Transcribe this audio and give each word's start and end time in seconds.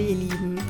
Freunde, 0.00 0.12
ihr 0.12 0.16
Lieben. 0.16 0.60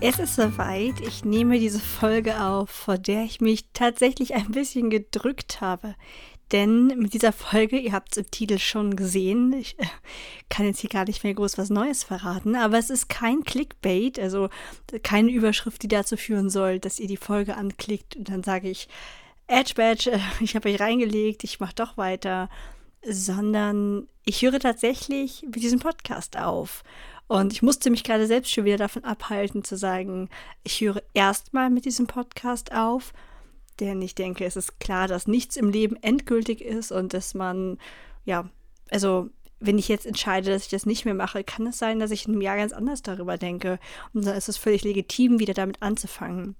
Es 0.00 0.18
ist 0.18 0.36
soweit. 0.36 1.00
Ich 1.00 1.24
nehme 1.24 1.58
diese 1.58 1.80
Folge 1.80 2.40
auf, 2.40 2.70
vor 2.70 2.96
der 2.96 3.24
ich 3.24 3.40
mich 3.40 3.66
tatsächlich 3.72 4.34
ein 4.34 4.50
bisschen 4.50 4.90
gedrückt 4.90 5.60
habe. 5.60 5.94
Denn 6.52 6.86
mit 6.98 7.12
dieser 7.12 7.32
Folge, 7.32 7.78
ihr 7.78 7.92
habt 7.92 8.12
es 8.12 8.18
im 8.18 8.30
Titel 8.30 8.58
schon 8.58 8.96
gesehen, 8.96 9.52
ich 9.52 9.78
äh, 9.78 9.84
kann 10.48 10.64
jetzt 10.64 10.80
hier 10.80 10.88
gar 10.88 11.04
nicht 11.04 11.22
mehr 11.22 11.34
groß 11.34 11.58
was 11.58 11.68
Neues 11.68 12.04
verraten, 12.04 12.56
aber 12.56 12.78
es 12.78 12.88
ist 12.88 13.10
kein 13.10 13.44
Clickbait, 13.44 14.18
also 14.18 14.48
keine 15.02 15.30
Überschrift, 15.30 15.82
die 15.82 15.88
dazu 15.88 16.16
führen 16.16 16.48
soll, 16.48 16.78
dass 16.78 16.98
ihr 16.98 17.08
die 17.08 17.18
Folge 17.18 17.54
anklickt 17.56 18.16
und 18.16 18.30
dann 18.30 18.42
sage 18.42 18.70
ich, 18.70 18.88
Edge 19.46 19.74
Badge, 19.76 20.12
äh, 20.12 20.20
ich 20.40 20.56
habe 20.56 20.70
euch 20.70 20.80
reingelegt, 20.80 21.44
ich 21.44 21.60
mache 21.60 21.74
doch 21.74 21.98
weiter, 21.98 22.48
sondern 23.06 24.08
ich 24.24 24.40
höre 24.40 24.58
tatsächlich 24.58 25.42
mit 25.42 25.56
diesem 25.56 25.80
Podcast 25.80 26.38
auf. 26.38 26.82
Und 27.28 27.52
ich 27.52 27.62
musste 27.62 27.90
mich 27.90 28.04
gerade 28.04 28.26
selbst 28.26 28.50
schon 28.50 28.64
wieder 28.64 28.78
davon 28.78 29.04
abhalten 29.04 29.62
zu 29.62 29.76
sagen, 29.76 30.30
ich 30.64 30.80
höre 30.80 31.02
erstmal 31.12 31.68
mit 31.70 31.84
diesem 31.84 32.06
Podcast 32.06 32.72
auf, 32.72 33.12
denn 33.80 34.00
ich 34.02 34.14
denke, 34.14 34.44
es 34.44 34.56
ist 34.56 34.80
klar, 34.80 35.06
dass 35.06 35.28
nichts 35.28 35.56
im 35.56 35.70
Leben 35.70 35.96
endgültig 36.02 36.62
ist 36.62 36.90
und 36.90 37.12
dass 37.12 37.34
man, 37.34 37.78
ja, 38.24 38.48
also 38.90 39.28
wenn 39.60 39.78
ich 39.78 39.88
jetzt 39.88 40.06
entscheide, 40.06 40.50
dass 40.50 40.64
ich 40.64 40.70
das 40.70 40.86
nicht 40.86 41.04
mehr 41.04 41.14
mache, 41.14 41.44
kann 41.44 41.66
es 41.66 41.78
sein, 41.78 41.98
dass 41.98 42.10
ich 42.10 42.26
in 42.26 42.32
einem 42.32 42.42
Jahr 42.42 42.56
ganz 42.56 42.72
anders 42.72 43.02
darüber 43.02 43.36
denke. 43.36 43.78
Und 44.14 44.24
dann 44.24 44.36
ist 44.36 44.48
es 44.48 44.56
völlig 44.56 44.82
legitim, 44.84 45.38
wieder 45.38 45.54
damit 45.54 45.82
anzufangen. 45.82 46.56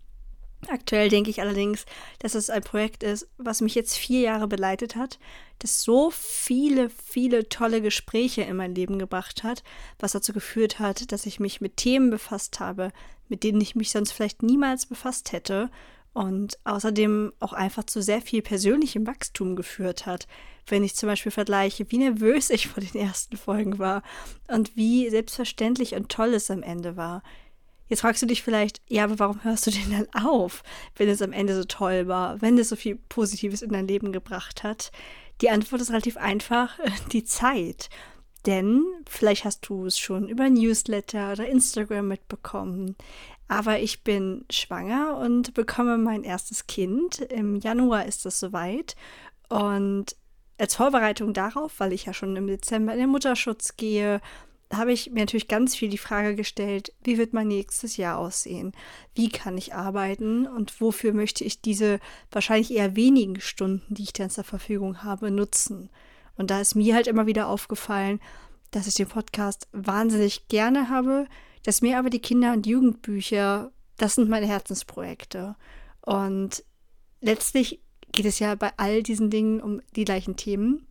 Aktuell 0.67 1.09
denke 1.09 1.31
ich 1.31 1.41
allerdings, 1.41 1.87
dass 2.19 2.34
es 2.34 2.51
ein 2.51 2.62
Projekt 2.62 3.05
ist, 3.05 3.28
was 3.39 3.61
mich 3.61 3.77
jetzt 3.77 3.97
vier 3.97 4.20
Jahre 4.20 4.48
begleitet 4.48 4.97
hat, 4.97 5.19
das 5.61 5.83
so 5.83 6.11
viele, 6.11 6.91
viele 6.91 7.48
tolle 7.48 7.81
Gespräche 7.81 8.42
in 8.42 8.56
mein 8.56 8.75
Leben 8.75 8.98
gebracht 8.98 9.45
hat, 9.45 9.62
was 10.01 10.12
dazu 10.12 10.33
geführt 10.33 10.81
hat, 10.81 11.12
dass 11.12 11.27
ich 11.27 11.39
mich 11.39 11.61
mit 11.61 11.77
Themen 11.77 12.11
befasst 12.11 12.59
habe, 12.59 12.92
mit 13.29 13.45
denen 13.45 13.61
ich 13.61 13.77
mich 13.77 13.91
sonst 13.91 14.12
vielleicht 14.12 14.42
niemals 14.42 14.86
befasst 14.86 15.33
hätte 15.33 15.70
und 16.12 16.59
außerdem 16.64 17.33
auch 17.39 17.53
einfach 17.53 17.84
zu 17.84 18.03
sehr 18.03 18.20
viel 18.20 18.42
persönlichem 18.42 19.06
Wachstum 19.06 19.55
geführt 19.55 20.06
hat. 20.06 20.27
Wenn 20.67 20.83
ich 20.83 20.97
zum 20.97 21.09
Beispiel 21.09 21.33
vergleiche, 21.33 21.86
wie 21.91 21.98
nervös 21.98 22.51
ich 22.51 22.67
vor 22.67 22.83
den 22.83 23.01
ersten 23.01 23.36
Folgen 23.36 23.79
war 23.79 24.03
und 24.48 24.77
wie 24.77 25.09
selbstverständlich 25.11 25.95
und 25.95 26.09
toll 26.09 26.34
es 26.34 26.51
am 26.51 26.62
Ende 26.62 26.97
war. 26.97 27.23
Jetzt 27.89 28.01
fragst 28.01 28.23
du 28.23 28.27
dich 28.27 28.43
vielleicht, 28.43 28.83
ja, 28.89 29.05
aber 29.05 29.19
warum 29.19 29.43
hörst 29.45 29.67
du 29.67 29.71
denn 29.71 29.91
dann 29.91 30.25
auf, 30.25 30.63
wenn 30.97 31.09
es 31.09 31.23
am 31.23 31.33
Ende 31.33 31.57
so 31.57 31.65
toll 31.65 32.07
war, 32.07 32.41
wenn 32.41 32.59
es 32.59 32.69
so 32.69 32.77
viel 32.77 32.97
Positives 33.09 33.63
in 33.63 33.73
dein 33.73 33.89
Leben 33.89 34.13
gebracht 34.13 34.63
hat? 34.63 34.93
Die 35.41 35.51
Antwort 35.51 35.81
ist 35.81 35.91
relativ 35.91 36.17
einfach, 36.17 36.79
die 37.13 37.25
Zeit. 37.25 37.89
Denn 38.47 38.85
vielleicht 39.09 39.45
hast 39.45 39.69
du 39.69 39.87
es 39.87 39.99
schon 39.99 40.29
über 40.29 40.49
Newsletter 40.49 41.33
oder 41.33 41.49
Instagram 41.49 42.09
mitbekommen. 42.09 42.97
Aber 43.49 43.81
ich 43.81 44.05
bin 44.05 44.45
schwanger 44.51 45.19
und 45.19 45.55
bekomme 45.55 45.99
mein 45.99 46.23
erstes 46.23 46.67
Kind. 46.67 47.20
Im 47.20 47.57
Januar 47.57 48.07
ist 48.07 48.27
es 48.27 48.39
soweit. 48.39 48.95
Und 49.49 50.15
als 50.59 50.75
Vorbereitung 50.75 51.33
darauf, 51.33 51.79
weil 51.79 51.93
ich 51.93 52.05
ja 52.05 52.13
schon 52.13 52.37
im 52.37 52.47
Dezember 52.47 52.93
in 52.93 52.99
den 52.99 53.11
Mutterschutz 53.11 53.77
gehe 53.77 54.20
habe 54.73 54.92
ich 54.92 55.11
mir 55.11 55.20
natürlich 55.20 55.48
ganz 55.48 55.74
viel 55.74 55.89
die 55.89 55.98
Frage 55.98 56.34
gestellt, 56.34 56.92
wie 57.02 57.17
wird 57.17 57.33
mein 57.33 57.48
nächstes 57.48 57.96
Jahr 57.96 58.18
aussehen? 58.18 58.73
Wie 59.14 59.30
kann 59.30 59.56
ich 59.56 59.74
arbeiten 59.74 60.46
und 60.46 60.80
wofür 60.80 61.14
möchte 61.14 61.45
ich 61.45 61.62
diese 61.62 62.01
wahrscheinlich 62.30 62.73
eher 62.73 62.95
wenigen 62.95 63.40
Stunden, 63.40 63.95
die 63.95 64.02
ich 64.02 64.12
dann 64.12 64.30
zur 64.30 64.45
Verfügung 64.45 65.02
habe, 65.02 65.30
nutzen? 65.30 65.89
Und 66.36 66.51
da 66.51 66.61
ist 66.61 66.74
mir 66.74 66.95
halt 66.95 67.07
immer 67.07 67.27
wieder 67.27 67.48
aufgefallen, 67.48 68.20
dass 68.70 68.86
ich 68.86 68.95
den 68.95 69.08
Podcast 69.08 69.68
wahnsinnig 69.73 70.48
gerne 70.48 70.90
habe, 70.90 71.27
dass 71.62 71.83
mir 71.83 71.98
aber 71.98 72.11
die 72.11 72.20
Kinder- 72.20 72.52
und 72.52 72.67
Jugendbücher, 72.67 73.73
das 73.96 74.14
sind 74.14 74.28
meine 74.28 74.46
Herzensprojekte. 74.46 75.57
Und 76.02 76.62
letztlich 77.20 77.80
geht 78.12 78.27
es 78.27 78.39
ja 78.39 78.55
bei 78.55 78.73
all 78.77 79.02
diesen 79.02 79.30
Dingen 79.30 79.61
um 79.61 79.80
die 79.96 80.05
gleichen 80.05 80.36
Themen. 80.36 80.88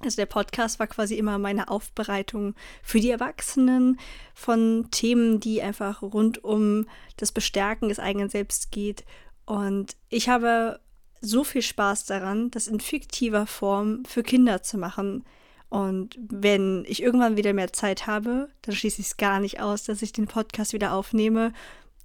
Also 0.00 0.16
der 0.16 0.26
Podcast 0.26 0.78
war 0.78 0.86
quasi 0.86 1.16
immer 1.16 1.38
meine 1.38 1.68
Aufbereitung 1.68 2.54
für 2.82 3.00
die 3.00 3.10
Erwachsenen 3.10 3.98
von 4.34 4.88
Themen, 4.90 5.40
die 5.40 5.60
einfach 5.60 6.02
rund 6.02 6.44
um 6.44 6.86
das 7.16 7.32
Bestärken 7.32 7.88
des 7.88 7.98
eigenen 7.98 8.28
Selbst 8.28 8.70
geht. 8.70 9.04
Und 9.44 9.96
ich 10.08 10.28
habe 10.28 10.80
so 11.20 11.42
viel 11.42 11.62
Spaß 11.62 12.06
daran, 12.06 12.50
das 12.50 12.68
in 12.68 12.80
fiktiver 12.80 13.46
Form 13.46 14.04
für 14.04 14.22
Kinder 14.22 14.62
zu 14.62 14.78
machen. 14.78 15.24
Und 15.68 16.16
wenn 16.18 16.84
ich 16.86 17.02
irgendwann 17.02 17.36
wieder 17.36 17.52
mehr 17.52 17.72
Zeit 17.72 18.06
habe, 18.06 18.48
dann 18.62 18.74
schließe 18.74 19.00
ich 19.00 19.08
es 19.08 19.16
gar 19.16 19.40
nicht 19.40 19.60
aus, 19.60 19.82
dass 19.82 20.02
ich 20.02 20.12
den 20.12 20.26
Podcast 20.26 20.72
wieder 20.72 20.92
aufnehme. 20.92 21.52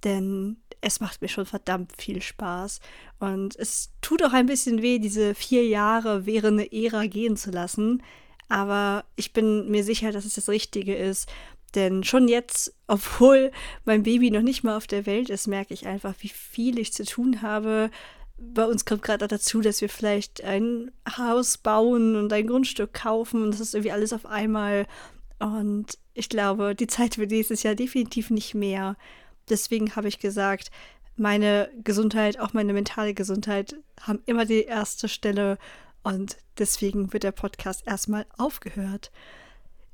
Denn 0.02 0.56
es 0.84 1.00
macht 1.00 1.22
mir 1.22 1.28
schon 1.28 1.46
verdammt 1.46 1.92
viel 1.96 2.22
Spaß. 2.22 2.80
Und 3.18 3.56
es 3.56 3.90
tut 4.02 4.22
auch 4.22 4.32
ein 4.32 4.46
bisschen 4.46 4.82
weh, 4.82 4.98
diese 4.98 5.34
vier 5.34 5.66
Jahre 5.66 6.26
während 6.26 6.60
eine 6.60 6.72
Ära 6.72 7.06
gehen 7.06 7.36
zu 7.36 7.50
lassen. 7.50 8.02
Aber 8.48 9.04
ich 9.16 9.32
bin 9.32 9.70
mir 9.70 9.82
sicher, 9.82 10.12
dass 10.12 10.24
es 10.24 10.34
das 10.34 10.48
Richtige 10.48 10.94
ist. 10.94 11.28
Denn 11.74 12.04
schon 12.04 12.28
jetzt, 12.28 12.74
obwohl 12.86 13.50
mein 13.84 14.02
Baby 14.02 14.30
noch 14.30 14.42
nicht 14.42 14.62
mal 14.62 14.76
auf 14.76 14.86
der 14.86 15.06
Welt 15.06 15.30
ist, 15.30 15.46
merke 15.46 15.74
ich 15.74 15.86
einfach, 15.86 16.14
wie 16.20 16.28
viel 16.28 16.78
ich 16.78 16.92
zu 16.92 17.04
tun 17.04 17.42
habe. 17.42 17.90
Bei 18.36 18.66
uns 18.66 18.84
kommt 18.84 19.02
gerade 19.02 19.28
dazu, 19.28 19.60
dass 19.60 19.80
wir 19.80 19.88
vielleicht 19.88 20.42
ein 20.42 20.90
Haus 21.16 21.56
bauen 21.56 22.16
und 22.16 22.32
ein 22.32 22.46
Grundstück 22.46 22.92
kaufen 22.92 23.42
und 23.42 23.52
das 23.52 23.60
ist 23.60 23.74
irgendwie 23.74 23.92
alles 23.92 24.12
auf 24.12 24.26
einmal. 24.26 24.86
Und 25.38 25.98
ich 26.14 26.28
glaube, 26.28 26.74
die 26.74 26.88
Zeit 26.88 27.16
wird 27.16 27.30
nächstes 27.30 27.62
Jahr 27.62 27.74
definitiv 27.74 28.30
nicht 28.30 28.54
mehr. 28.54 28.96
Deswegen 29.48 29.96
habe 29.96 30.08
ich 30.08 30.18
gesagt, 30.18 30.70
meine 31.16 31.70
Gesundheit, 31.82 32.40
auch 32.40 32.52
meine 32.52 32.72
mentale 32.72 33.14
Gesundheit, 33.14 33.76
haben 34.00 34.20
immer 34.26 34.44
die 34.44 34.64
erste 34.64 35.08
Stelle 35.08 35.58
und 36.02 36.36
deswegen 36.58 37.12
wird 37.12 37.22
der 37.22 37.32
Podcast 37.32 37.86
erstmal 37.86 38.26
aufgehört. 38.36 39.10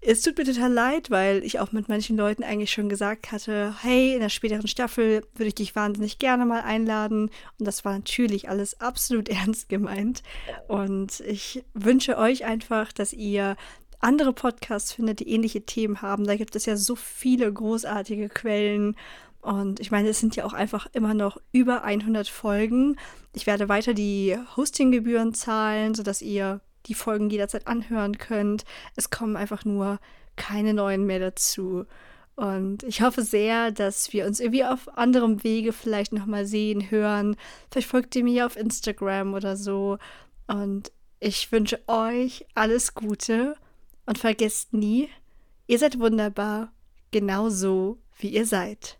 Es 0.03 0.22
tut 0.22 0.38
mir 0.38 0.44
total 0.44 0.72
leid, 0.72 1.11
weil 1.11 1.44
ich 1.44 1.61
auch 1.61 1.72
mit 1.72 1.91
manchen 1.91 2.16
Leuten 2.16 2.43
eigentlich 2.43 2.72
schon 2.72 2.88
gesagt 2.88 3.33
hatte, 3.33 3.75
hey, 3.83 4.15
in 4.15 4.21
der 4.21 4.31
späteren 4.31 4.66
Staffel 4.66 5.27
würde 5.34 5.49
ich 5.49 5.55
dich 5.56 5.77
wahnsinnig 5.77 6.19
gerne 6.19 6.47
mal 6.47 6.62
einladen. 6.62 7.31
Und 7.59 7.67
das 7.67 7.84
war 7.84 7.93
natürlich 7.93 8.49
alles 8.49 8.81
absolut 8.81 9.28
ernst 9.28 9.69
gemeint. 9.69 10.22
Und 10.69 11.21
ich 11.21 11.65
wünsche 11.75 12.17
euch 12.17 12.46
einfach, 12.46 12.93
dass 12.93 13.12
ihr 13.12 13.56
andere 14.00 14.32
Podcasts 14.32 14.94
findet, 14.94 15.20
die 15.20 15.29
ähnliche 15.29 15.67
Themen 15.67 16.00
haben. 16.00 16.26
Da 16.26 16.37
gibt 16.37 16.56
es 16.56 16.64
ja 16.64 16.76
so 16.76 16.96
viele 16.96 17.53
großartige 17.53 18.31
Quellen 18.31 18.96
und 19.42 19.81
ich 19.81 19.90
meine, 19.90 20.08
es 20.08 20.20
sind 20.20 20.37
ja 20.37 20.44
auch 20.44 20.52
einfach 20.52 20.87
immer 20.92 21.14
noch 21.14 21.38
über 21.52 21.82
100 21.82 22.28
Folgen. 22.28 22.96
Ich 23.32 23.46
werde 23.46 23.69
weiter 23.69 23.94
die 23.94 24.37
Hostinggebühren 24.56 25.34
zahlen, 25.34 25.94
sodass 25.94 26.20
ihr 26.20 26.60
die 26.87 26.94
Folgen 26.94 27.31
jederzeit 27.31 27.66
anhören 27.66 28.19
könnt. 28.19 28.64
Es 28.96 29.10
kommen 29.10 29.37
einfach 29.37 29.64
nur 29.64 29.98
keine 30.37 30.75
neuen 30.75 31.04
mehr 31.06 31.20
dazu. 31.20 31.87
Und 32.37 32.82
ich 32.84 33.02
hoffe 33.02 33.22
sehr, 33.22 33.70
dass 33.70 34.12
wir 34.12 34.26
uns 34.26 34.40
irgendwie 34.40 34.64
auf 34.64 34.96
anderem 34.96 35.43
Wege 35.44 35.72
vielleicht 35.72 36.12
nochmal 36.12 36.46
sehen, 36.46 36.90
hören. 36.90 37.36
Vielleicht 37.70 37.88
folgt 37.88 38.16
ihr 38.16 38.25
mir 38.25 38.46
auf 38.46 38.56
Instagram 38.56 39.34
oder 39.34 39.56
so. 39.56 39.98
Und 40.46 40.90
ich 41.19 41.52
wünsche 41.52 41.81
euch 41.86 42.46
alles 42.54 42.94
Gute 42.94 43.56
und 44.06 44.19
vergesst 44.19 44.72
nie, 44.72 45.08
ihr 45.66 45.78
seid 45.78 45.98
wunderbar, 45.98 46.72
genauso 47.10 47.98
wie 48.19 48.28
ihr 48.28 48.46
seid. 48.46 49.00